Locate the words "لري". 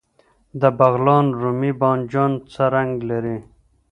3.09-3.37